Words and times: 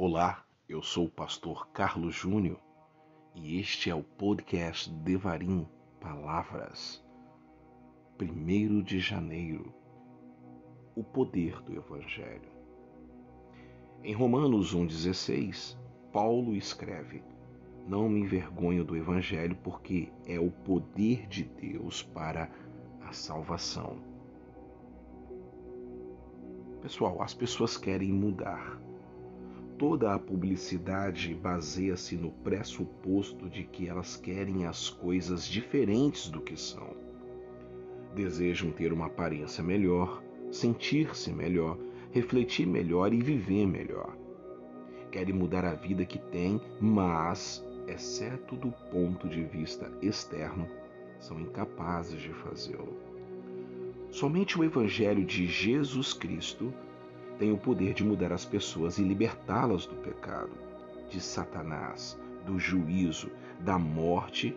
Olá, 0.00 0.44
eu 0.68 0.80
sou 0.80 1.06
o 1.06 1.10
pastor 1.10 1.70
Carlos 1.72 2.14
Júnior 2.14 2.60
e 3.34 3.58
este 3.58 3.90
é 3.90 3.94
o 3.96 4.04
podcast 4.04 4.88
Devarim 4.88 5.66
Palavras. 6.00 7.04
1 8.22 8.80
de 8.82 9.00
janeiro 9.00 9.74
O 10.94 11.02
poder 11.02 11.60
do 11.62 11.74
Evangelho. 11.74 12.48
Em 14.04 14.12
Romanos 14.12 14.72
1,16, 14.72 15.76
Paulo 16.12 16.54
escreve: 16.54 17.20
Não 17.84 18.08
me 18.08 18.20
envergonho 18.20 18.84
do 18.84 18.96
Evangelho, 18.96 19.56
porque 19.64 20.12
é 20.24 20.38
o 20.38 20.52
poder 20.52 21.26
de 21.26 21.42
Deus 21.42 22.04
para 22.04 22.48
a 23.00 23.12
salvação. 23.12 23.98
Pessoal, 26.82 27.20
as 27.20 27.34
pessoas 27.34 27.76
querem 27.76 28.12
mudar 28.12 28.78
toda 29.78 30.12
a 30.12 30.18
publicidade 30.18 31.32
baseia-se 31.34 32.16
no 32.16 32.32
pressuposto 32.32 33.48
de 33.48 33.62
que 33.62 33.86
elas 33.86 34.16
querem 34.16 34.66
as 34.66 34.90
coisas 34.90 35.46
diferentes 35.46 36.28
do 36.28 36.40
que 36.40 36.56
são. 36.56 36.96
Desejam 38.14 38.72
ter 38.72 38.92
uma 38.92 39.06
aparência 39.06 39.62
melhor, 39.62 40.20
sentir-se 40.50 41.32
melhor, 41.32 41.78
refletir 42.10 42.66
melhor 42.66 43.12
e 43.12 43.22
viver 43.22 43.66
melhor. 43.66 44.16
Querem 45.12 45.34
mudar 45.34 45.64
a 45.64 45.74
vida 45.74 46.04
que 46.04 46.18
têm, 46.18 46.60
mas, 46.80 47.64
exceto 47.86 48.56
do 48.56 48.72
ponto 48.90 49.28
de 49.28 49.44
vista 49.44 49.92
externo, 50.02 50.66
são 51.20 51.40
incapazes 51.40 52.20
de 52.20 52.32
fazê-lo. 52.32 52.96
Somente 54.10 54.58
o 54.58 54.64
Evangelho 54.64 55.24
de 55.24 55.46
Jesus 55.46 56.12
Cristo 56.12 56.74
tem 57.38 57.52
o 57.52 57.56
poder 57.56 57.94
de 57.94 58.04
mudar 58.04 58.32
as 58.32 58.44
pessoas 58.44 58.98
e 58.98 59.02
libertá-las 59.02 59.86
do 59.86 59.94
pecado, 59.96 60.50
de 61.08 61.20
Satanás, 61.20 62.18
do 62.44 62.58
juízo, 62.58 63.30
da 63.60 63.78
morte 63.78 64.56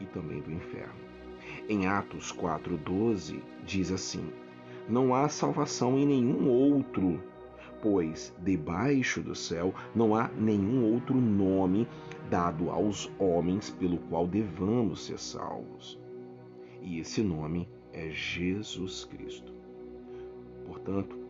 e 0.00 0.06
também 0.06 0.40
do 0.40 0.52
inferno. 0.52 1.04
Em 1.68 1.86
Atos 1.86 2.32
4:12 2.32 3.40
diz 3.64 3.90
assim: 3.92 4.30
Não 4.88 5.14
há 5.14 5.28
salvação 5.28 5.98
em 5.98 6.06
nenhum 6.06 6.48
outro, 6.48 7.22
pois 7.82 8.34
debaixo 8.38 9.20
do 9.22 9.34
céu 9.34 9.74
não 9.94 10.14
há 10.14 10.28
nenhum 10.28 10.92
outro 10.92 11.14
nome 11.20 11.86
dado 12.30 12.70
aos 12.70 13.10
homens 13.18 13.70
pelo 13.70 13.98
qual 13.98 14.26
devamos 14.26 15.04
ser 15.04 15.18
salvos. 15.18 15.98
E 16.82 16.98
esse 16.98 17.22
nome 17.22 17.68
é 17.92 18.10
Jesus 18.10 19.04
Cristo. 19.04 19.52
Portanto, 20.66 21.23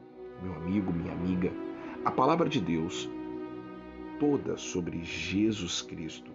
meu 0.45 0.55
amigo, 0.57 0.93
minha 0.93 1.13
amiga, 1.13 1.51
a 2.05 2.11
palavra 2.11 2.49
de 2.49 2.61
Deus, 2.61 3.11
toda 4.21 4.57
sobre 4.59 5.03
Jesus 5.03 5.81
Cristo, 5.81 6.31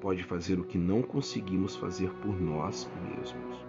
pode 0.00 0.22
fazer 0.22 0.60
o 0.60 0.64
que 0.64 0.76
não 0.76 1.00
conseguimos 1.00 1.74
fazer 1.74 2.10
por 2.16 2.38
nós 2.38 2.88
mesmos. 3.02 3.64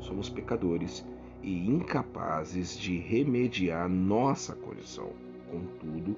Somos 0.00 0.30
pecadores 0.30 1.06
e 1.42 1.68
incapazes 1.68 2.76
de 2.76 2.96
remediar 2.96 3.88
nossa 3.88 4.54
condição. 4.56 5.12
Contudo, 5.50 6.16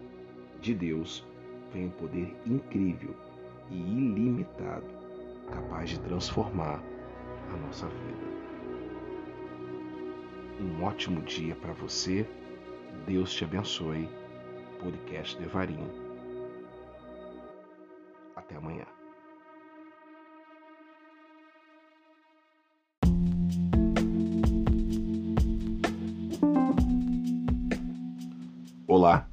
de 0.61 0.75
Deus 0.75 1.27
vem 1.73 1.87
um 1.87 1.91
poder 1.91 2.35
incrível 2.47 3.15
e 3.71 3.75
ilimitado, 3.75 4.87
capaz 5.51 5.91
de 5.91 6.01
transformar 6.01 6.83
a 7.53 7.57
nossa 7.67 7.87
vida. 7.87 8.31
Um 10.61 10.85
ótimo 10.85 11.23
dia 11.23 11.57
para 11.57 11.73
você 11.73 12.27
Deus 13.07 13.33
te 13.33 13.45
abençoe. 13.45 14.09
Podcast 14.81 15.39
Devarim. 15.39 15.87
Até 18.35 18.57
amanhã. 18.57 18.85
Olá, 28.87 29.29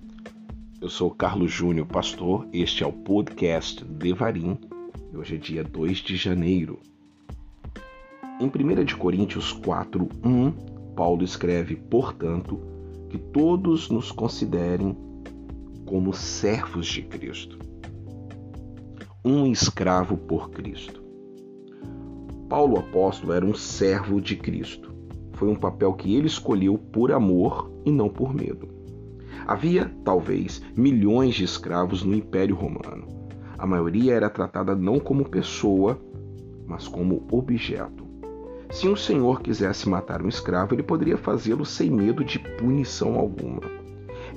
eu 0.80 0.90
sou 0.90 1.10
Carlos 1.10 1.52
Júnior, 1.52 1.88
pastor. 1.88 2.48
Este 2.54 2.84
é 2.84 2.88
o 2.88 2.94
podcast 2.94 3.84
Devarim 3.84 4.58
e 5.12 5.18
hoje 5.18 5.36
é 5.36 5.38
dia 5.38 5.64
2 5.64 5.98
de 5.98 6.16
janeiro. 6.16 6.80
Em 8.40 8.46
1 8.46 8.98
Coríntios 8.98 9.52
4, 9.52 10.08
1, 10.24 10.52
Paulo 10.96 11.24
escreve, 11.24 11.76
portanto, 11.76 12.77
que 13.10 13.18
todos 13.18 13.90
nos 13.90 14.12
considerem 14.12 14.96
como 15.86 16.14
servos 16.14 16.88
de 16.88 17.02
Cristo. 17.04 17.58
Um 19.24 19.52
escravo 19.52 20.18
por 20.18 20.50
Cristo. 20.52 21.04
Paulo 22.50 22.80
apóstolo 22.80 23.34
era 23.34 23.46
um 23.46 23.54
servo 23.54 24.22
de 24.22 24.36
Cristo. 24.36 24.94
Foi 25.34 25.50
um 25.50 25.56
papel 25.56 25.94
que 25.94 26.16
ele 26.16 26.28
escolheu 26.28 26.78
por 26.78 27.12
amor 27.12 27.72
e 27.86 27.92
não 27.92 28.10
por 28.10 28.34
medo. 28.34 28.68
Havia, 29.46 29.92
talvez, 30.04 30.62
milhões 30.76 31.36
de 31.36 31.44
escravos 31.44 32.04
no 32.04 32.16
Império 32.16 32.56
Romano. 32.56 33.08
A 33.58 33.66
maioria 33.66 34.14
era 34.14 34.30
tratada 34.30 34.76
não 34.76 35.00
como 35.00 35.30
pessoa, 35.30 36.00
mas 36.66 36.88
como 36.88 37.26
objeto. 37.32 38.07
Se 38.70 38.88
um 38.88 38.96
senhor 38.96 39.42
quisesse 39.42 39.88
matar 39.88 40.22
um 40.22 40.28
escravo, 40.28 40.76
ele 40.76 40.84
poderia 40.84 41.18
fazê-lo 41.18 41.66
sem 41.66 41.90
medo 41.90 42.24
de 42.24 42.38
punição 42.38 43.16
alguma. 43.16 43.62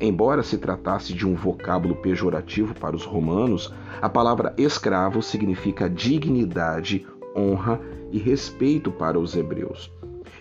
Embora 0.01 0.43
se 0.43 0.57
tratasse 0.57 1.13
de 1.13 1.27
um 1.27 1.35
vocábulo 1.35 1.97
pejorativo 1.97 2.73
para 2.75 2.97
os 2.97 3.05
romanos, 3.05 3.75
a 4.01 4.09
palavra 4.09 4.55
escravo 4.57 5.21
significa 5.21 5.91
dignidade, 5.91 7.07
honra 7.37 7.81
e 8.11 8.19
respeito 8.19 8.91
para 8.91 9.19
os 9.19 9.37
hebreus. 9.37 9.93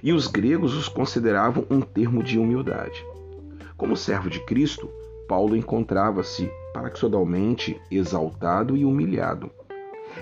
E 0.01 0.13
os 0.13 0.27
gregos 0.27 0.75
os 0.75 0.87
consideravam 0.87 1.65
um 1.69 1.81
termo 1.81 2.23
de 2.23 2.39
humildade. 2.39 3.03
Como 3.75 3.97
servo 3.97 4.29
de 4.29 4.39
Cristo, 4.45 4.89
Paulo 5.27 5.55
encontrava-se 5.55 6.49
paradoxalmente 6.73 7.79
exaltado 7.91 8.77
e 8.77 8.85
humilhado. 8.85 9.51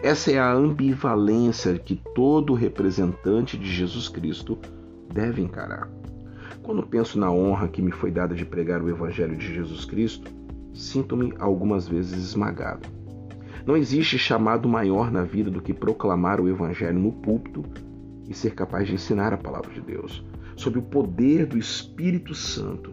Essa 0.04 0.32
é 0.32 0.40
a 0.40 0.52
ambivalência 0.52 1.78
que 1.78 1.96
todo 2.14 2.54
representante 2.54 3.58
de 3.58 3.72
Jesus 3.72 4.08
Cristo 4.08 4.58
deve 5.14 5.42
encarar. 5.42 5.90
Quando 6.62 6.86
penso 6.86 7.20
na 7.20 7.32
honra 7.32 7.68
que 7.68 7.82
me 7.82 7.92
foi 7.92 8.12
dada 8.12 8.36
de 8.36 8.46
pregar 8.46 8.82
o 8.82 8.90
Evangelho 8.90 9.36
de 9.36 9.54
Jesus 9.54 9.86
Cristo, 9.86 10.32
sinto-me 10.74 11.34
algumas 11.40 11.88
vezes 11.88 12.18
esmagado. 12.18 12.88
Não 13.66 13.76
existe 13.76 14.18
chamado 14.18 14.70
maior 14.70 15.12
na 15.12 15.24
vida 15.24 15.50
do 15.50 15.62
que 15.62 15.74
proclamar 15.74 16.40
o 16.40 16.48
Evangelho 16.48 17.00
no 17.00 17.12
púlpito 17.12 17.64
e 18.28 18.34
ser 18.34 18.54
capaz 18.54 18.88
de 18.88 18.94
ensinar 18.94 19.34
a 19.34 19.38
palavra 19.38 19.74
de 19.74 19.82
Deus, 19.82 20.24
sob 20.56 20.80
o 20.80 20.82
poder 20.82 21.46
do 21.46 21.58
Espírito 21.58 22.36
Santo. 22.36 22.92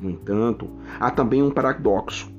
No 0.00 0.10
entanto, 0.10 0.68
há 0.98 1.10
também 1.10 1.42
um 1.42 1.50
paradoxo. 1.50 2.31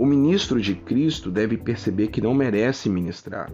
O 0.00 0.06
ministro 0.06 0.58
de 0.58 0.74
Cristo 0.74 1.30
deve 1.30 1.58
perceber 1.58 2.08
que 2.08 2.22
não 2.22 2.32
merece 2.32 2.88
ministrar. 2.88 3.52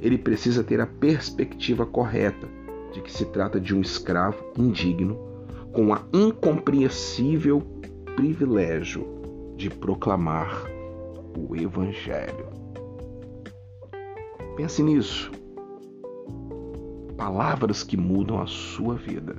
Ele 0.00 0.16
precisa 0.16 0.64
ter 0.64 0.80
a 0.80 0.86
perspectiva 0.86 1.84
correta 1.84 2.48
de 2.94 3.02
que 3.02 3.12
se 3.12 3.26
trata 3.26 3.60
de 3.60 3.74
um 3.74 3.82
escravo 3.82 4.42
indigno 4.58 5.18
com 5.70 5.92
a 5.92 6.00
incompreensível 6.10 7.60
privilégio 8.16 9.06
de 9.54 9.68
proclamar 9.68 10.64
o 11.36 11.54
Evangelho. 11.54 12.46
Pense 14.56 14.82
nisso. 14.82 15.30
Palavras 17.18 17.84
que 17.84 17.98
mudam 17.98 18.40
a 18.40 18.46
sua 18.46 18.94
vida. 18.94 19.36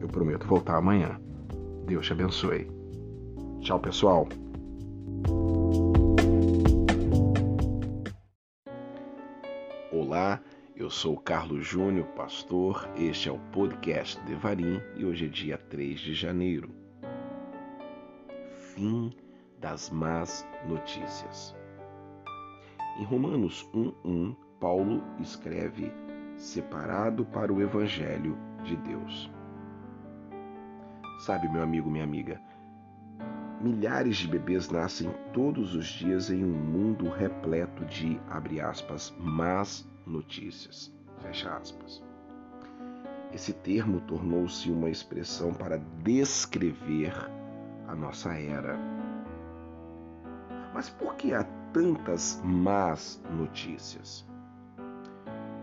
Eu 0.00 0.08
prometo 0.08 0.46
voltar 0.46 0.78
amanhã. 0.78 1.20
Deus 1.84 2.06
te 2.06 2.12
abençoe. 2.14 2.66
Tchau, 3.60 3.78
pessoal. 3.78 4.26
Olá, 10.22 10.40
eu 10.76 10.88
sou 10.88 11.16
Carlos 11.16 11.66
Júnior, 11.66 12.06
pastor. 12.14 12.88
Este 12.96 13.28
é 13.28 13.32
o 13.32 13.40
podcast 13.50 14.20
Devarim 14.20 14.80
e 14.94 15.04
hoje 15.04 15.26
é 15.26 15.28
dia 15.28 15.58
3 15.58 15.98
de 15.98 16.14
janeiro. 16.14 16.70
Fim 18.72 19.12
das 19.58 19.90
más 19.90 20.46
notícias. 20.68 21.56
Em 23.00 23.04
Romanos 23.04 23.68
1:1, 23.74 24.36
Paulo 24.60 25.02
escreve: 25.18 25.92
separado 26.36 27.24
para 27.24 27.52
o 27.52 27.60
evangelho 27.60 28.38
de 28.62 28.76
Deus. 28.76 29.28
Sabe, 31.26 31.48
meu 31.48 31.64
amigo, 31.64 31.90
minha 31.90 32.04
amiga, 32.04 32.40
Milhares 33.60 34.16
de 34.16 34.28
bebês 34.28 34.68
nascem 34.70 35.12
todos 35.32 35.74
os 35.74 35.86
dias 35.86 36.30
em 36.30 36.44
um 36.44 36.52
mundo 36.52 37.08
repleto 37.08 37.84
de, 37.84 38.20
abre 38.28 38.60
aspas, 38.60 39.14
más 39.20 39.88
notícias, 40.06 40.92
fecha 41.20 41.54
aspas. 41.56 42.02
Esse 43.32 43.52
termo 43.52 44.00
tornou-se 44.02 44.70
uma 44.70 44.90
expressão 44.90 45.54
para 45.54 45.78
descrever 46.02 47.14
a 47.88 47.94
nossa 47.94 48.34
era. 48.34 48.78
Mas 50.74 50.90
por 50.90 51.14
que 51.14 51.32
há 51.32 51.44
tantas 51.72 52.40
más 52.44 53.22
notícias? 53.30 54.26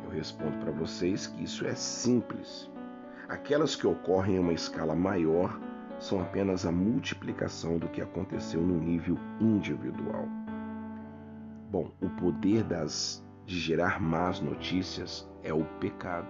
Eu 0.04 0.10
respondo 0.10 0.58
para 0.58 0.72
vocês 0.72 1.28
que 1.28 1.44
isso 1.44 1.66
é 1.66 1.76
simples. 1.76 2.70
Aquelas 3.28 3.76
que 3.76 3.86
ocorrem 3.86 4.38
em 4.38 4.40
uma 4.40 4.54
escala 4.54 4.96
maior 4.96 5.60
são 6.00 6.22
apenas 6.22 6.66
a 6.66 6.72
multiplicação 6.72 7.78
do 7.78 7.88
que 7.90 8.02
aconteceu 8.02 8.62
no 8.62 8.80
nível 8.80 9.18
individual. 9.40 10.28
Bom, 11.70 11.92
o 12.02 12.10
poder 12.10 12.64
das 12.64 13.24
de 13.50 13.58
gerar 13.58 14.00
más 14.00 14.40
notícias 14.40 15.28
é 15.42 15.52
o 15.52 15.66
pecado. 15.80 16.28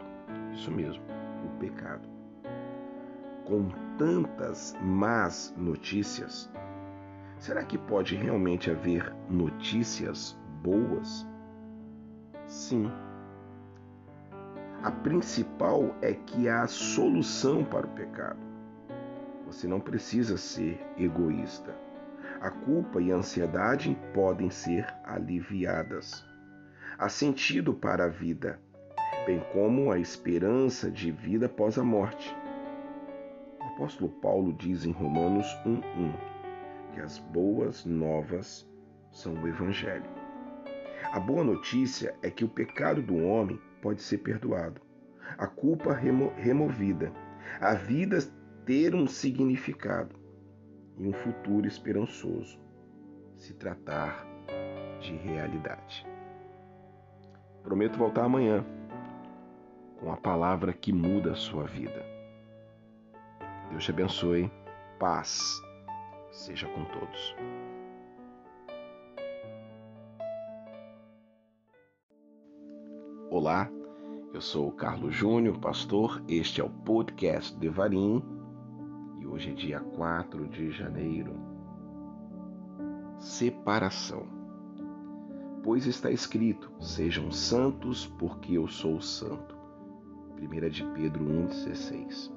Isso 0.54 0.71
mesmo, 0.71 1.04
o 1.45 1.60
pecado. 1.60 2.07
Com 3.44 3.68
tantas 3.98 4.74
más 4.81 5.54
notícias, 5.57 6.50
será 7.38 7.66
que 7.66 7.77
pode 7.77 8.16
realmente 8.16 8.71
haver 8.71 9.13
notícias 9.30 10.39
boas? 10.63 11.27
Sim. 12.48 12.89
A 14.81 14.89
principal 14.89 15.94
é 16.01 16.13
que 16.13 16.48
há 16.48 16.65
solução 16.68 17.65
para 17.65 17.86
o 17.86 17.89
pecado. 17.89 18.39
Você 19.45 19.68
não 19.68 19.81
precisa 19.81 20.38
ser 20.38 20.80
egoísta. 20.98 21.75
A 22.39 22.50
culpa 22.50 23.01
e 23.01 23.12
a 23.12 23.18
ansiedade 23.18 23.98
podem 24.13 24.50
ser 24.50 24.88
aliviadas. 25.04 26.29
Há 27.00 27.07
sentido 27.07 27.74
para 27.74 28.04
a 28.04 28.07
vida, 28.10 28.60
bem 29.25 29.40
como 29.54 29.90
a 29.90 29.98
esperança 29.98 30.92
de 30.92 31.10
vida 31.12 31.46
após 31.46 31.78
a 31.78 31.84
morte. 31.84 32.36
O 33.57 33.63
apóstolo 33.63 34.10
Paulo 34.10 34.51
diz 34.51 34.84
em 34.84 34.92
Romanos 34.92 35.48
1:1 35.66 36.12
que 36.94 37.00
as 37.00 37.18
boas 37.18 37.86
novas 37.86 38.69
são 39.13 39.34
o 39.34 39.48
evangelho. 39.48 40.10
A 41.13 41.22
boa 41.22 41.42
notícia 41.42 42.13
é 42.22 42.30
que 42.30 42.44
o 42.44 42.50
pecado 42.50 43.01
do 43.01 43.16
homem 43.16 43.57
pode 43.81 44.01
ser 44.01 44.18
perdoado, 44.18 44.81
a 45.38 45.48
culpa 45.48 45.94
remo 45.94 46.34
removida, 46.36 47.13
a 47.62 47.75
vida 47.75 48.19
ter 48.66 48.94
um 48.94 49.07
significado 49.07 50.18
e 50.98 51.07
um 51.07 51.13
futuro 51.13 51.66
esperançoso, 51.66 52.60
se 53.38 53.54
tratar 53.54 54.28
de 55.00 55.13
realidade. 55.16 56.06
Prometo 57.64 57.98
voltar 57.98 58.26
amanhã 58.26 58.66
com 60.00 60.12
a 60.12 60.18
palavra 60.18 60.74
que 60.74 60.94
muda 60.94 61.32
a 61.32 61.36
sua 61.36 61.66
vida. 61.66 62.06
Deus 63.70 63.84
te 63.84 63.92
abençoe. 63.92 64.52
Paz 64.98 65.62
seja 66.32 66.68
com 66.68 66.86
todos. 66.86 67.36
Olá, 73.30 73.70
eu 74.34 74.42
sou 74.42 74.68
o 74.68 74.72
Carlos 74.72 75.16
Júnior, 75.16 75.60
pastor. 75.60 76.22
Este 76.28 76.62
é 76.62 76.64
o 76.64 76.70
podcast 76.70 77.56
Devarim 77.58 78.40
Hoje 79.40 79.52
é 79.52 79.54
dia 79.54 79.80
4 79.80 80.50
de 80.50 80.70
janeiro. 80.70 81.34
Separação. 83.20 84.38
Pois 85.69 85.86
está 85.86 86.10
escrito: 86.10 86.71
Sejam 86.80 87.31
santos, 87.31 88.07
porque 88.18 88.57
eu 88.57 88.68
sou 88.68 89.00
santo. 89.00 89.56
1 90.42 90.68
de 90.68 90.83
Pedro 90.95 91.24
1,16. 91.24 92.33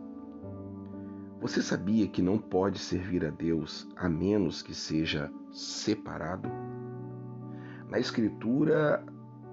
Você 1.40 1.62
sabia 1.62 2.06
que 2.06 2.20
não 2.20 2.36
pode 2.36 2.78
servir 2.78 3.24
a 3.24 3.30
Deus 3.30 3.88
a 3.96 4.06
menos 4.06 4.60
que 4.60 4.74
seja 4.74 5.32
separado? 5.50 6.46
Na 7.88 7.98
Escritura, 7.98 9.02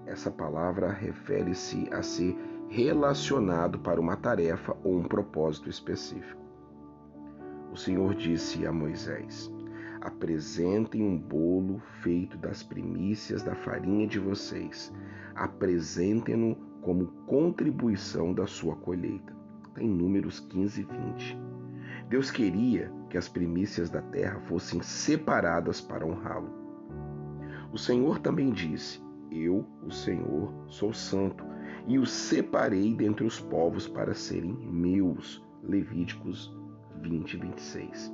essa 0.05 0.29
palavra 0.29 0.91
refere-se 0.91 1.87
a 1.93 2.01
ser 2.01 2.37
relacionado 2.67 3.79
para 3.79 4.01
uma 4.01 4.17
tarefa 4.17 4.75
ou 4.83 4.97
um 4.97 5.03
propósito 5.03 5.69
específico. 5.69 6.41
O 7.71 7.77
Senhor 7.77 8.13
disse 8.13 8.67
a 8.67 8.73
Moisés: 8.73 9.49
Apresentem 10.01 11.03
um 11.03 11.17
bolo 11.17 11.81
feito 12.01 12.37
das 12.37 12.63
primícias 12.63 13.43
da 13.43 13.53
farinha 13.53 14.07
de 14.07 14.17
vocês. 14.17 14.93
Apresentem-no 15.35 16.55
como 16.81 17.07
contribuição 17.25 18.33
da 18.33 18.47
sua 18.47 18.75
colheita. 18.77 19.35
Está 19.67 19.83
em 19.83 19.89
Números 19.89 20.39
15 20.39 20.81
e 20.81 20.83
20. 20.85 21.37
Deus 22.07 22.31
queria 22.31 22.91
que 23.09 23.17
as 23.17 23.27
primícias 23.27 23.89
da 23.89 24.01
terra 24.01 24.39
fossem 24.41 24.81
separadas 24.81 25.81
para 25.81 26.05
honrá-lo. 26.05 26.49
O 27.73 27.77
Senhor 27.77 28.19
também 28.19 28.51
disse: 28.51 29.01
Eu, 29.29 29.65
o 29.83 29.91
Senhor, 29.91 30.53
sou 30.67 30.93
santo 30.93 31.43
e 31.87 31.99
os 31.99 32.09
separei 32.09 32.95
dentre 32.95 33.25
os 33.25 33.39
povos 33.39 33.87
para 33.87 34.13
serem 34.13 34.53
meus. 34.53 35.43
Levíticos 35.61 36.55
20 37.01 37.33
e 37.33 37.37
26. 37.37 38.13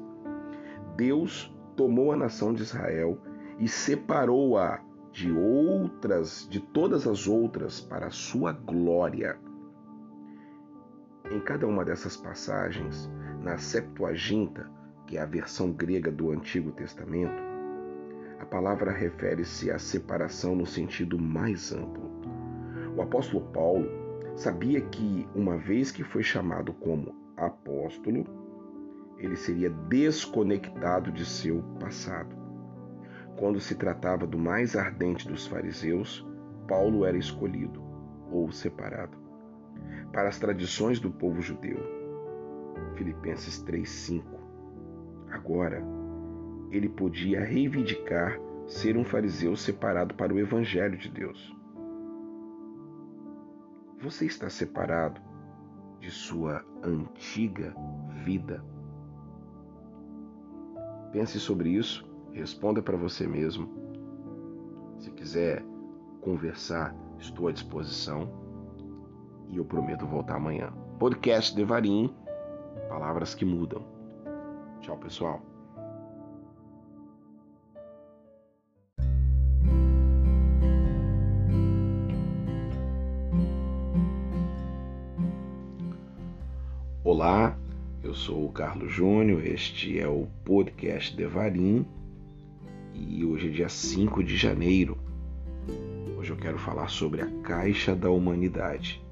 Deus 0.98 1.55
tomou 1.76 2.12
a 2.12 2.16
nação 2.18 2.54
de 2.54 2.64
Israel 2.64 3.18
e 3.60 3.68
separou-a 3.68 4.82
de 5.12 5.32
outras, 5.32 6.48
de 6.50 6.60
todas 6.60 7.08
as 7.08 7.28
outras, 7.28 7.80
para 7.80 8.08
a 8.08 8.12
sua 8.12 8.52
glória. 8.52 9.38
Em 11.32 11.40
cada 11.40 11.66
uma 11.66 11.86
dessas 11.86 12.18
passagens, 12.18 13.10
na 13.42 13.58
Septuaginta, 13.58 14.70
que 15.08 15.18
é 15.18 15.22
a 15.22 15.26
versão 15.26 15.72
grega 15.72 16.12
do 16.12 16.32
Antigo 16.32 16.72
Testamento, 16.72 17.42
a 18.40 18.46
palavra 18.46 18.92
refere-se 18.92 19.72
à 19.72 19.80
separação 19.80 20.56
no 20.56 20.66
sentido 20.66 21.18
mais 21.18 21.72
amplo. 21.72 22.12
O 22.96 23.02
apóstolo 23.02 23.46
Paulo 23.52 23.88
sabia 24.36 24.82
que, 24.82 25.28
uma 25.34 25.58
vez 25.58 25.92
que 25.92 26.04
foi 26.04 26.24
chamado 26.24 26.74
como 26.74 27.16
apóstolo, 27.38 28.26
ele 29.18 29.36
seria 29.36 29.70
desconectado 29.70 31.12
de 31.12 31.26
seu 31.26 31.62
passado. 31.80 32.36
Quando 33.38 33.60
se 33.60 33.76
tratava 33.76 34.26
do 34.26 34.38
mais 34.38 34.76
ardente 34.76 35.28
dos 35.28 35.46
fariseus, 35.48 36.26
Paulo 36.68 37.06
era 37.06 37.18
escolhido 37.18 37.84
ou 38.32 38.52
separado. 38.52 39.18
Para 40.12 40.30
as 40.30 40.40
tradições 40.40 41.00
do 41.00 41.12
povo 41.12 41.42
judeu, 41.42 41.78
Filipenses 42.96 43.62
3:5. 43.64 44.24
Agora, 45.30 45.84
ele 46.72 46.90
podia 46.90 47.44
reivindicar 47.44 48.40
ser 48.68 48.98
um 48.98 49.04
fariseu 49.04 49.56
separado 49.56 50.16
para 50.16 50.34
o 50.34 50.40
evangelho 50.40 50.98
de 50.98 51.10
Deus. 51.10 51.56
Você 54.00 54.26
está 54.26 54.50
separado 54.50 55.22
de 56.00 56.10
sua 56.10 56.66
antiga 56.84 57.76
vida 58.24 58.64
Pense 61.12 61.40
sobre 61.40 61.70
isso, 61.70 62.06
responda 62.34 62.82
para 62.82 62.98
você 62.98 63.26
mesmo. 63.26 63.70
Se 65.00 65.12
quiser 65.12 65.64
conversar, 66.22 66.96
estou 67.20 67.48
à 67.48 67.52
disposição 67.52 68.30
e 69.50 69.58
eu 69.58 69.66
prometo 69.66 70.06
voltar 70.06 70.36
amanhã. 70.36 70.72
Podcast 71.00 71.56
Devarim, 71.56 72.14
palavras 72.90 73.34
que 73.36 73.46
mudam. 73.46 73.86
Tchau, 74.82 74.98
pessoal. 74.98 75.42
Olá, 87.04 87.56
sou 88.16 88.46
o 88.46 88.52
Carlos 88.52 88.94
Júnior, 88.94 89.46
este 89.46 90.00
é 90.00 90.08
o 90.08 90.26
podcast 90.46 91.16
Devarim 91.18 91.86
e 92.94 93.26
hoje 93.26 93.50
é 93.50 93.52
dia 93.52 93.68
5 93.68 94.24
de 94.24 94.38
janeiro. 94.38 94.98
Hoje 96.18 96.32
eu 96.32 96.38
quero 96.38 96.58
falar 96.58 96.88
sobre 96.88 97.22
a 97.22 97.28
caixa 97.44 97.94
da 97.94 98.10
humanidade. 98.10 99.04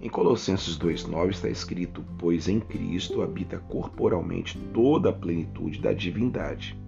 Em 0.00 0.08
Colossenses 0.08 0.78
2,9 0.78 1.30
está 1.30 1.48
escrito: 1.48 2.04
Pois 2.16 2.48
em 2.48 2.60
Cristo 2.60 3.22
habita 3.22 3.58
corporalmente 3.58 4.56
toda 4.72 5.10
a 5.10 5.12
plenitude 5.12 5.80
da 5.80 5.92
divindade. 5.92 6.78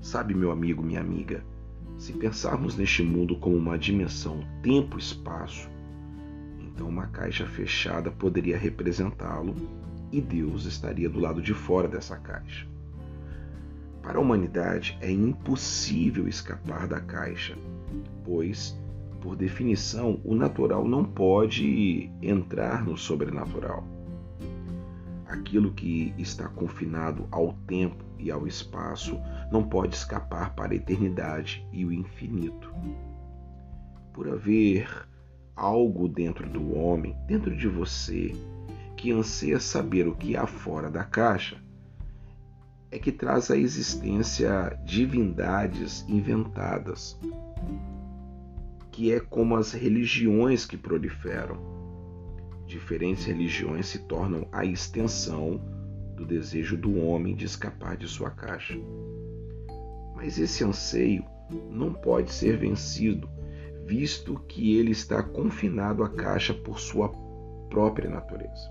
Sabe, 0.00 0.34
meu 0.34 0.50
amigo, 0.50 0.82
minha 0.82 1.00
amiga, 1.00 1.44
se 1.98 2.14
pensarmos 2.14 2.76
neste 2.76 3.02
mundo 3.02 3.36
como 3.36 3.56
uma 3.56 3.78
dimensão 3.78 4.42
tempo-espaço, 4.62 5.68
então, 6.80 6.88
uma 6.88 7.08
caixa 7.08 7.44
fechada 7.44 8.10
poderia 8.10 8.56
representá-lo 8.56 9.54
e 10.10 10.18
Deus 10.18 10.64
estaria 10.64 11.10
do 11.10 11.20
lado 11.20 11.42
de 11.42 11.52
fora 11.52 11.86
dessa 11.86 12.16
caixa. 12.16 12.66
Para 14.02 14.16
a 14.16 14.20
humanidade 14.22 14.96
é 15.02 15.10
impossível 15.10 16.26
escapar 16.26 16.88
da 16.88 16.98
caixa, 16.98 17.54
pois, 18.24 18.74
por 19.20 19.36
definição, 19.36 20.22
o 20.24 20.34
natural 20.34 20.88
não 20.88 21.04
pode 21.04 22.10
entrar 22.22 22.82
no 22.82 22.96
sobrenatural. 22.96 23.86
Aquilo 25.26 25.74
que 25.74 26.14
está 26.16 26.48
confinado 26.48 27.28
ao 27.30 27.52
tempo 27.66 28.02
e 28.18 28.30
ao 28.30 28.46
espaço, 28.46 29.20
não 29.52 29.62
pode 29.62 29.96
escapar 29.96 30.54
para 30.54 30.72
a 30.72 30.76
eternidade 30.76 31.62
e 31.74 31.84
o 31.84 31.92
infinito. 31.92 32.72
Por 34.14 34.30
haver 34.30 35.09
algo 35.60 36.08
dentro 36.08 36.48
do 36.48 36.74
homem, 36.74 37.14
dentro 37.26 37.54
de 37.54 37.68
você, 37.68 38.34
que 38.96 39.12
anseia 39.12 39.60
saber 39.60 40.08
o 40.08 40.16
que 40.16 40.34
há 40.34 40.46
fora 40.46 40.90
da 40.90 41.04
caixa, 41.04 41.58
é 42.90 42.98
que 42.98 43.12
traz 43.12 43.50
à 43.50 43.56
existência 43.58 44.78
divindades 44.86 46.04
inventadas, 46.08 47.18
que 48.90 49.12
é 49.12 49.20
como 49.20 49.54
as 49.54 49.72
religiões 49.72 50.64
que 50.64 50.78
proliferam. 50.78 51.58
Diferentes 52.66 53.26
religiões 53.26 53.86
se 53.86 53.98
tornam 53.98 54.48
a 54.50 54.64
extensão 54.64 55.60
do 56.16 56.24
desejo 56.24 56.76
do 56.76 56.98
homem 56.98 57.34
de 57.34 57.44
escapar 57.44 57.98
de 57.98 58.08
sua 58.08 58.30
caixa. 58.30 58.78
Mas 60.16 60.38
esse 60.38 60.64
anseio 60.64 61.24
não 61.70 61.92
pode 61.92 62.32
ser 62.32 62.56
vencido, 62.56 63.28
visto 63.90 64.40
que 64.46 64.78
ele 64.78 64.92
está 64.92 65.20
confinado 65.20 66.04
à 66.04 66.08
caixa 66.08 66.54
por 66.54 66.78
sua 66.78 67.08
própria 67.68 68.08
natureza. 68.08 68.70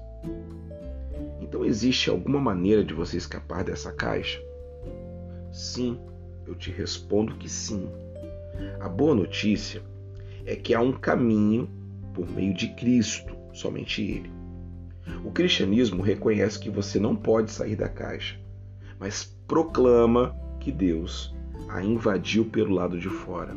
Então 1.41 1.65
existe 1.65 2.09
alguma 2.09 2.39
maneira 2.39 2.85
de 2.85 2.93
você 2.93 3.17
escapar 3.17 3.65
dessa 3.65 3.91
caixa? 3.91 4.41
Sim, 5.51 5.99
eu 6.47 6.55
te 6.55 6.71
respondo 6.71 7.35
que 7.35 7.49
sim. 7.49 7.89
A 8.79 8.87
boa 8.87 9.13
notícia 9.13 9.81
é 10.45 10.55
que 10.55 10.73
há 10.73 10.79
um 10.79 10.93
caminho 10.93 11.69
por 12.13 12.25
meio 12.29 12.53
de 12.53 12.69
Cristo, 12.75 13.35
somente 13.51 14.01
Ele. 14.01 14.31
O 15.25 15.31
cristianismo 15.31 16.01
reconhece 16.01 16.57
que 16.57 16.69
você 16.69 16.97
não 16.97 17.13
pode 17.13 17.51
sair 17.51 17.75
da 17.75 17.89
caixa, 17.89 18.39
mas 18.97 19.25
proclama 19.45 20.33
que 20.61 20.71
Deus 20.71 21.35
a 21.67 21.83
invadiu 21.83 22.45
pelo 22.45 22.73
lado 22.73 22.97
de 22.97 23.09
fora. 23.09 23.53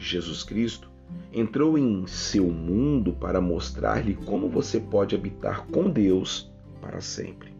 Jesus 0.00 0.42
Cristo 0.42 0.90
entrou 1.30 1.76
em 1.76 2.06
seu 2.06 2.46
mundo 2.50 3.12
para 3.12 3.40
mostrar-lhe 3.40 4.14
como 4.14 4.48
você 4.48 4.80
pode 4.80 5.14
habitar 5.14 5.66
com 5.66 5.90
Deus 5.90 6.50
para 6.80 7.02
sempre. 7.02 7.54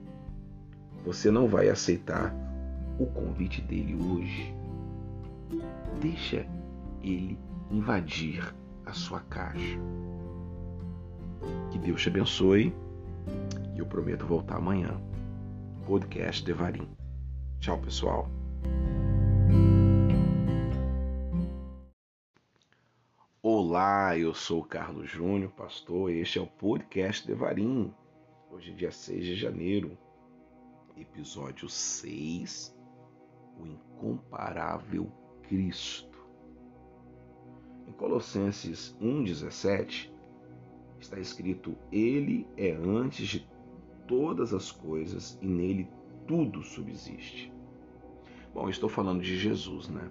Você 1.04 1.30
não 1.30 1.46
vai 1.46 1.68
aceitar 1.68 2.34
o 2.98 3.04
convite 3.06 3.60
dele 3.60 3.94
hoje. 3.94 4.54
Deixa 6.00 6.46
ele 7.02 7.38
invadir 7.70 8.54
a 8.86 8.92
sua 8.94 9.20
caixa. 9.20 9.78
Que 11.70 11.78
Deus 11.78 12.00
te 12.00 12.08
abençoe 12.08 12.74
e 13.74 13.78
eu 13.78 13.86
prometo 13.86 14.26
voltar 14.26 14.56
amanhã. 14.56 14.98
Podcast 15.86 16.42
Devarim. 16.42 16.88
Tchau, 17.58 17.78
pessoal. 17.78 18.30
Olá, 23.72 24.18
eu 24.18 24.34
sou 24.34 24.62
o 24.62 24.64
Carlos 24.64 25.08
Júnior, 25.08 25.52
pastor. 25.52 26.10
Este 26.10 26.40
é 26.40 26.42
o 26.42 26.46
podcast 26.48 27.24
Devarim. 27.24 27.94
Hoje 28.50 28.72
é 28.72 28.74
dia 28.74 28.90
6 28.90 29.24
de 29.24 29.36
janeiro, 29.36 29.96
episódio 30.96 31.68
6, 31.68 32.76
o 33.60 33.66
incomparável 33.68 35.06
Cristo. 35.44 36.18
Em 37.86 37.92
Colossenses 37.92 38.96
1,17 39.00 40.10
está 40.98 41.20
escrito: 41.20 41.78
Ele 41.92 42.48
é 42.56 42.72
antes 42.72 43.28
de 43.28 43.48
todas 44.08 44.52
as 44.52 44.72
coisas 44.72 45.38
e 45.40 45.46
nele 45.46 45.88
tudo 46.26 46.64
subsiste. 46.64 47.52
Bom, 48.52 48.68
estou 48.68 48.88
falando 48.88 49.22
de 49.22 49.38
Jesus, 49.38 49.88
né? 49.88 50.10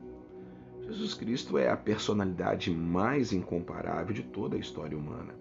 Jesus 0.90 1.14
Cristo 1.14 1.58
é 1.58 1.70
a 1.70 1.78
personalidade 1.78 2.72
mais 2.72 3.32
incomparável 3.32 4.14
de 4.14 4.24
toda 4.24 4.56
a 4.56 4.60
história 4.60 4.98
humana. 4.98 5.34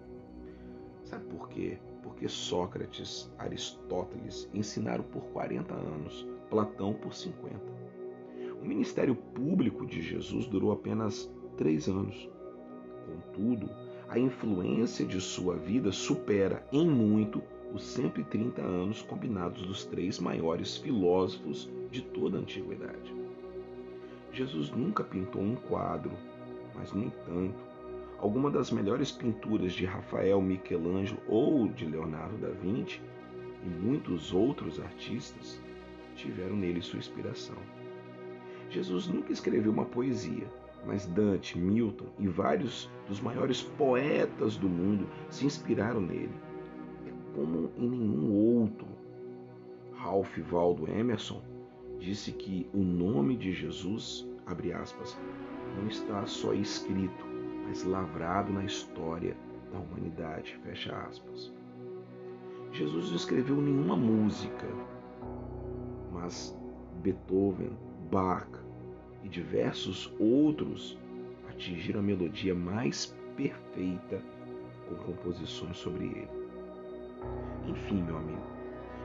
Sabe 1.03 1.25
por 1.25 1.49
quê? 1.49 1.79
porque 2.19 2.27
Sócrates, 2.27 3.31
Aristóteles 3.37 4.49
ensinaram 4.53 5.05
por 5.05 5.21
40 5.27 5.73
anos, 5.73 6.27
Platão 6.49 6.93
por 6.93 7.13
50. 7.13 7.55
O 8.61 8.65
ministério 8.65 9.15
público 9.15 9.85
de 9.85 10.01
Jesus 10.01 10.45
durou 10.47 10.73
apenas 10.73 11.31
três 11.55 11.87
anos. 11.87 12.29
Contudo, 13.05 13.69
a 14.09 14.19
influência 14.19 15.05
de 15.05 15.21
sua 15.21 15.55
vida 15.55 15.93
supera 15.93 16.67
em 16.73 16.85
muito 16.85 17.41
os 17.73 17.83
130 17.83 18.61
anos 18.61 19.01
combinados 19.01 19.65
dos 19.65 19.85
três 19.85 20.19
maiores 20.19 20.75
filósofos 20.75 21.71
de 21.89 22.01
toda 22.01 22.37
a 22.37 22.41
antiguidade. 22.41 23.18
Jesus 24.31 24.71
nunca 24.71 25.03
pintou 25.03 25.41
um 25.41 25.55
quadro, 25.55 26.11
mas, 26.75 26.93
no 26.93 27.03
entanto, 27.03 27.69
Algumas 28.21 28.51
das 28.51 28.69
melhores 28.69 29.13
pinturas 29.13 29.71
de 29.71 29.85
Rafael, 29.85 30.41
Michelangelo 30.41 31.21
ou 31.25 31.69
de 31.69 31.85
Leonardo 31.85 32.37
da 32.37 32.49
Vinci 32.49 33.01
e 33.63 33.69
muitos 33.69 34.33
outros 34.33 34.77
artistas 34.77 35.61
tiveram 36.17 36.57
nele 36.57 36.81
sua 36.81 36.99
inspiração. 36.99 37.55
Jesus 38.69 39.07
nunca 39.07 39.31
escreveu 39.31 39.71
uma 39.71 39.85
poesia, 39.85 40.45
mas 40.85 41.05
Dante, 41.05 41.57
Milton 41.57 42.07
e 42.19 42.27
vários 42.27 42.89
dos 43.07 43.21
maiores 43.21 43.61
poetas 43.61 44.57
do 44.57 44.67
mundo 44.67 45.07
se 45.29 45.45
inspiraram 45.45 46.01
nele. 46.01 46.35
É 47.07 47.11
como 47.33 47.71
em 47.77 47.89
nenhum 47.89 48.33
outro. 48.33 48.85
Ralph 49.93 50.37
Waldo 50.51 50.91
Emerson 50.91 51.41
disse 51.99 52.31
que 52.31 52.67
o 52.73 52.79
nome 52.79 53.35
de 53.35 53.51
Jesus, 53.51 54.27
abre 54.45 54.73
aspas, 54.73 55.17
não 55.77 55.87
está 55.87 56.25
só 56.25 56.53
escrito, 56.53 57.25
mas 57.67 57.83
lavrado 57.83 58.51
na 58.51 58.63
história 58.63 59.35
da 59.71 59.79
humanidade. 59.79 60.57
Fecha 60.63 60.95
aspas. 60.95 61.53
Jesus 62.71 63.09
não 63.09 63.15
escreveu 63.15 63.57
nenhuma 63.57 63.95
música, 63.95 64.67
mas 66.11 66.57
Beethoven, 67.01 67.71
Bach 68.11 68.47
e 69.23 69.29
diversos 69.29 70.11
outros 70.19 70.97
atingiram 71.49 71.99
a 71.99 72.03
melodia 72.03 72.55
mais 72.55 73.15
perfeita 73.35 74.21
com 74.87 74.95
composições 74.95 75.77
sobre 75.77 76.05
ele. 76.05 76.29
Enfim, 77.67 78.01
meu 78.03 78.17
amigo, 78.17 78.41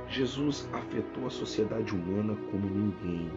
Jesus 0.08 0.68
afetou 0.72 1.26
a 1.26 1.30
sociedade 1.30 1.94
humana 1.94 2.36
como 2.50 2.66
ninguém. 2.66 3.30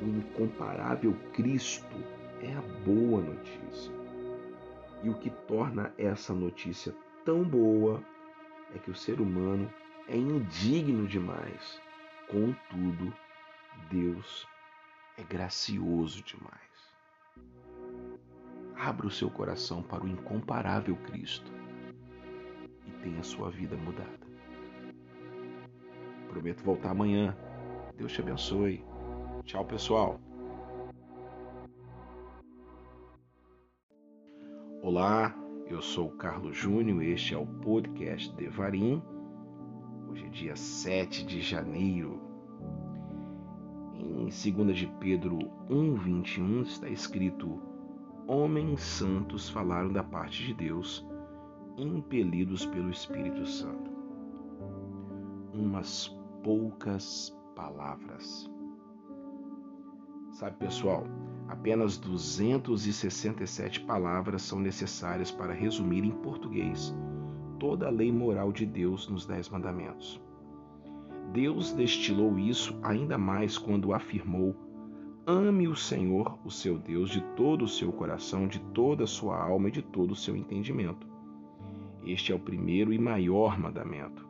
O 0.00 0.06
incomparável 0.06 1.14
Cristo 1.32 1.96
é 2.40 2.52
a 2.52 2.62
boa 2.84 3.20
notícia. 3.20 3.92
E 5.02 5.08
o 5.08 5.14
que 5.14 5.30
torna 5.30 5.92
essa 5.98 6.32
notícia 6.32 6.94
tão 7.24 7.42
boa 7.42 8.02
é 8.74 8.78
que 8.78 8.90
o 8.90 8.94
ser 8.94 9.20
humano 9.20 9.70
é 10.08 10.16
indigno 10.16 11.06
demais. 11.06 11.80
Contudo, 12.28 13.12
Deus 13.90 14.46
é 15.16 15.22
gracioso 15.22 16.22
demais. 16.22 16.60
Abra 18.76 19.06
o 19.06 19.10
seu 19.10 19.30
coração 19.30 19.82
para 19.82 20.04
o 20.04 20.08
incomparável 20.08 20.96
Cristo 20.96 21.50
e 22.86 22.90
tenha 23.02 23.22
sua 23.22 23.50
vida 23.50 23.76
mudada. 23.76 24.23
Prometo 26.34 26.64
voltar 26.64 26.90
amanhã. 26.90 27.36
Deus 27.96 28.12
te 28.12 28.20
abençoe. 28.20 28.84
Tchau, 29.44 29.64
pessoal. 29.64 30.20
Olá, 34.82 35.32
eu 35.68 35.80
sou 35.80 36.08
o 36.08 36.16
Carlos 36.16 36.56
Júnior, 36.56 37.04
este 37.04 37.34
é 37.34 37.38
o 37.38 37.46
podcast 37.46 38.34
Devarim. 38.34 39.00
Hoje 40.10 40.26
é 40.26 40.28
dia 40.30 40.56
7 40.56 41.24
de 41.24 41.40
janeiro. 41.40 42.20
Em 43.94 44.24
2 44.24 44.76
de 44.76 44.88
Pedro 44.98 45.38
1:21 45.70 46.62
está 46.62 46.88
escrito: 46.88 47.62
Homens 48.26 48.82
santos 48.82 49.48
falaram 49.48 49.92
da 49.92 50.02
parte 50.02 50.44
de 50.44 50.52
Deus, 50.52 51.06
impelidos 51.78 52.66
pelo 52.66 52.90
Espírito 52.90 53.46
Santo. 53.46 53.94
Umas 55.54 56.12
poucas 56.44 57.36
palavras. 57.56 58.48
Sabe, 60.32 60.56
pessoal, 60.58 61.04
Apenas 61.48 61.98
267 61.98 63.80
palavras 63.80 64.42
são 64.42 64.58
necessárias 64.58 65.30
para 65.30 65.52
resumir 65.52 66.02
em 66.04 66.10
português 66.10 66.94
toda 67.58 67.86
a 67.86 67.90
lei 67.90 68.10
moral 68.10 68.52
de 68.52 68.66
Deus 68.66 69.08
nos 69.08 69.26
Dez 69.26 69.48
Mandamentos. 69.48 70.20
Deus 71.32 71.72
destilou 71.72 72.38
isso 72.38 72.78
ainda 72.82 73.18
mais 73.18 73.58
quando 73.58 73.92
afirmou: 73.92 74.54
Ame 75.26 75.68
o 75.68 75.76
Senhor, 75.76 76.38
o 76.44 76.50
seu 76.50 76.78
Deus, 76.78 77.10
de 77.10 77.20
todo 77.36 77.64
o 77.64 77.68
seu 77.68 77.92
coração, 77.92 78.46
de 78.48 78.58
toda 78.58 79.04
a 79.04 79.06
sua 79.06 79.42
alma 79.42 79.68
e 79.68 79.72
de 79.72 79.82
todo 79.82 80.12
o 80.12 80.16
seu 80.16 80.36
entendimento. 80.36 81.06
Este 82.04 82.32
é 82.32 82.34
o 82.34 82.40
primeiro 82.40 82.92
e 82.92 82.98
maior 82.98 83.58
mandamento. 83.58 84.23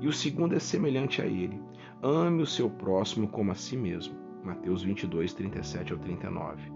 E 0.00 0.08
o 0.08 0.12
segundo 0.12 0.54
é 0.54 0.58
semelhante 0.58 1.22
a 1.22 1.26
ele: 1.26 1.60
ame 2.02 2.42
o 2.42 2.46
seu 2.46 2.68
próximo 2.68 3.28
como 3.28 3.52
a 3.52 3.54
si 3.54 3.76
mesmo. 3.76 4.14
Mateus 4.44 4.82
22, 4.82 5.32
37 5.32 5.92
ao 5.92 5.98
39. 5.98 6.72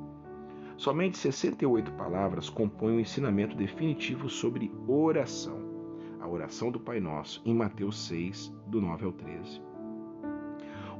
Somente 0.78 1.18
68 1.18 1.92
palavras 1.92 2.48
compõem 2.48 2.96
o 2.96 3.00
ensinamento 3.00 3.56
definitivo 3.56 4.30
sobre 4.30 4.72
oração, 4.86 5.58
a 6.20 6.28
oração 6.28 6.70
do 6.70 6.78
Pai 6.78 7.00
Nosso, 7.00 7.42
em 7.44 7.52
Mateus 7.52 7.98
6, 8.06 8.54
do 8.68 8.80
9 8.80 9.04
ao 9.04 9.12
13. 9.12 9.60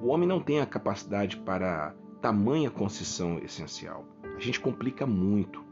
O 0.03 0.09
homem 0.09 0.29
não 0.29 0.41
tem 0.41 0.61
a 0.61 0.67
capacidade 0.67 1.37
para 1.37 1.95
tamanha 2.21 2.71
concessão 2.71 3.39
essencial. 3.39 4.05
A 4.37 4.41
gente 4.41 4.61
complica 4.61 5.07
muito. 5.07 5.65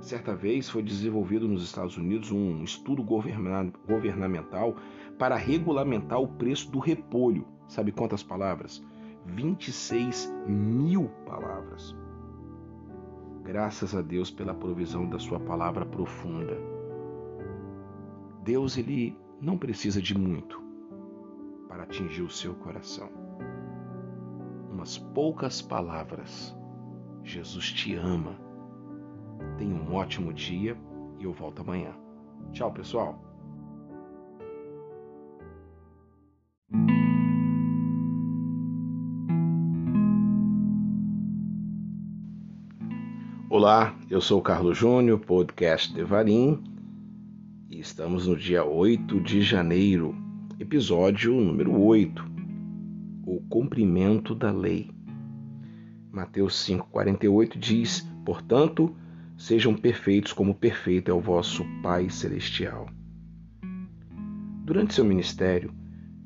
Certa 0.00 0.34
vez 0.34 0.68
foi 0.68 0.82
desenvolvido 0.82 1.46
nos 1.46 1.62
Estados 1.62 1.96
Unidos 1.96 2.30
um 2.30 2.62
estudo 2.62 3.02
governamental 3.02 4.76
para 5.18 5.36
regulamentar 5.36 6.20
o 6.20 6.28
preço 6.28 6.70
do 6.70 6.78
repolho. 6.78 7.46
Sabe 7.68 7.92
quantas 7.92 8.22
palavras? 8.22 8.82
26 9.26 10.32
mil 10.46 11.08
palavras. 11.26 11.96
Graças 13.42 13.94
a 13.94 14.02
Deus 14.02 14.30
pela 14.30 14.54
provisão 14.54 15.08
da 15.08 15.18
sua 15.18 15.40
palavra 15.40 15.84
profunda. 15.84 16.56
Deus 18.42 18.76
ele 18.76 19.16
não 19.40 19.56
precisa 19.56 20.00
de 20.00 20.16
muito 20.16 20.62
para 21.68 21.84
atingir 21.84 22.22
o 22.22 22.30
seu 22.30 22.54
coração. 22.54 23.08
Umas 24.70 24.98
poucas 24.98 25.62
palavras. 25.62 26.54
Jesus 27.22 27.72
te 27.72 27.94
ama 27.94 28.36
Tenha 29.58 29.74
um 29.74 29.94
ótimo 29.94 30.32
dia 30.32 30.76
e 31.18 31.24
eu 31.24 31.32
volto 31.32 31.62
amanhã. 31.62 31.94
Tchau, 32.52 32.72
pessoal. 32.72 33.33
Olá, 43.66 43.96
eu 44.10 44.20
sou 44.20 44.40
o 44.40 44.42
Carlos 44.42 44.76
Júnior, 44.76 45.18
podcast 45.20 45.90
Devarim, 45.94 46.62
e 47.70 47.80
estamos 47.80 48.26
no 48.26 48.36
dia 48.36 48.62
8 48.62 49.18
de 49.22 49.40
janeiro, 49.40 50.14
episódio 50.60 51.32
número 51.32 51.74
8, 51.80 52.22
o 53.26 53.40
cumprimento 53.48 54.34
da 54.34 54.52
lei. 54.52 54.90
Mateus 56.12 56.52
5,48 56.68 57.58
diz: 57.58 58.06
Portanto, 58.22 58.94
Sejam 59.38 59.74
perfeitos 59.74 60.34
como 60.34 60.54
perfeito 60.54 61.10
é 61.10 61.14
o 61.14 61.20
vosso 61.20 61.64
Pai 61.82 62.10
Celestial. 62.10 62.86
Durante 64.62 64.92
seu 64.92 65.06
ministério, 65.06 65.72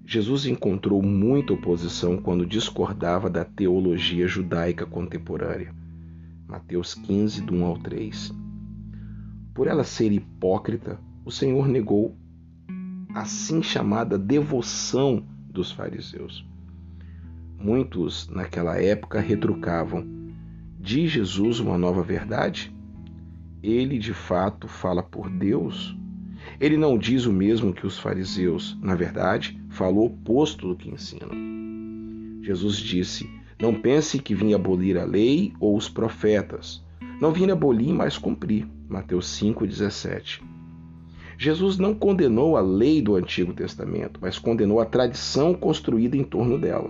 Jesus 0.05 0.45
encontrou 0.45 1.01
muita 1.01 1.53
oposição 1.53 2.17
quando 2.17 2.45
discordava 2.45 3.31
da 3.31 3.45
teologia 3.45 4.27
judaica 4.27 4.85
contemporânea. 4.85 5.78
Mateus 6.49 6.95
15, 6.95 7.43
do 7.43 7.55
1 7.55 7.65
ao 7.65 7.79
3. 7.79 8.35
Por 9.55 9.67
ela 9.67 9.85
ser 9.85 10.11
hipócrita, 10.11 10.99
o 11.25 11.31
Senhor 11.31 11.69
negou 11.69 12.17
a 13.15 13.21
assim 13.21 13.63
chamada 13.63 14.19
devoção 14.19 15.25
dos 15.51 15.71
fariseus. 15.71 16.47
Muitos, 17.57 18.29
naquela 18.29 18.81
época, 18.81 19.21
retrucavam: 19.21 20.07
Diz 20.81 21.11
Jesus 21.11 21.61
uma 21.61 21.77
nova 21.77 22.03
verdade? 22.03 22.75
ele 23.63 23.99
de 23.99 24.15
fato 24.15 24.69
fala 24.69 25.03
por 25.03 25.29
Deus? 25.29 25.97
Ele 26.61 26.77
não 26.77 26.97
diz 26.97 27.27
o 27.27 27.33
mesmo 27.33 27.73
que 27.73 27.87
os 27.87 27.99
fariseus, 27.99 28.79
na 28.81 28.95
verdade, 28.95 29.61
falou 29.69 30.07
oposto 30.07 30.69
do 30.69 30.77
que 30.77 30.89
ensina. 30.89 31.29
Jesus 32.43 32.77
disse: 32.77 33.29
Não 33.61 33.75
pense 33.75 34.21
que 34.21 34.37
vim 34.37 34.55
abolir 34.55 34.97
a 34.97 35.05
lei 35.05 35.53
ou 35.59 35.77
os 35.77 35.89
profetas. 35.89 36.81
Não 37.21 37.33
vim 37.33 37.51
abolir, 37.51 37.93
mas 37.93 38.17
cumprir. 38.17 38.65
Mateus 38.89 39.27
5,17. 39.41 40.41
Jesus 41.37 41.77
não 41.77 41.93
condenou 41.93 42.57
a 42.57 42.61
lei 42.61 43.03
do 43.03 43.17
Antigo 43.17 43.53
Testamento, 43.53 44.21
mas 44.23 44.39
condenou 44.39 44.81
a 44.81 44.85
tradição 44.85 45.55
construída 45.55 46.17
em 46.17 46.23
torno 46.23 46.57
dela. 46.57 46.89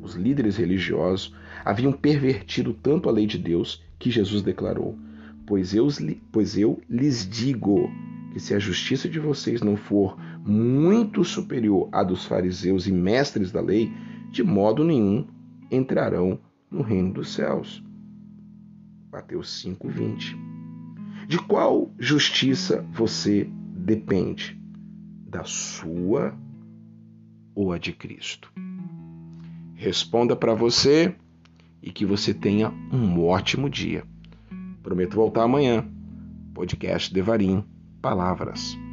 Os 0.00 0.14
líderes 0.14 0.56
religiosos 0.56 1.34
haviam 1.64 1.92
pervertido 1.92 2.72
tanto 2.72 3.08
a 3.08 3.12
lei 3.12 3.26
de 3.26 3.38
Deus 3.38 3.82
que 3.98 4.08
Jesus 4.08 4.42
declarou: 4.42 4.96
Pois 5.44 5.74
eu, 5.74 5.88
pois 6.30 6.56
eu 6.56 6.80
lhes 6.88 7.28
digo 7.28 7.90
que 8.32 8.38
se 8.38 8.54
a 8.54 8.58
justiça 8.60 9.08
de 9.08 9.18
vocês 9.18 9.62
não 9.62 9.76
for 9.76 10.16
muito 10.44 11.24
superior 11.24 11.88
à 11.90 12.04
dos 12.04 12.24
fariseus 12.24 12.86
e 12.86 12.92
mestres 12.92 13.50
da 13.50 13.60
lei, 13.60 13.92
de 14.30 14.44
modo 14.44 14.84
nenhum 14.84 15.26
entrarão 15.70 16.38
no 16.70 16.82
reino 16.82 17.12
dos 17.12 17.32
céus. 17.34 17.82
Mateus 19.10 19.62
5:20. 19.62 20.36
De 21.26 21.38
qual 21.38 21.90
justiça 21.98 22.86
você 22.92 23.50
depende? 23.74 24.60
Da 25.28 25.44
sua 25.44 26.36
ou 27.54 27.72
a 27.72 27.78
de 27.78 27.92
Cristo? 27.92 28.52
Responda 29.74 30.36
para 30.36 30.54
você 30.54 31.14
e 31.82 31.90
que 31.90 32.06
você 32.06 32.32
tenha 32.32 32.70
um 32.92 33.24
ótimo 33.24 33.68
dia. 33.68 34.04
Prometo 34.82 35.14
voltar 35.14 35.44
amanhã. 35.44 35.84
Podcast 36.54 37.12
Devarim 37.12 37.64
Palavras. 38.00 38.85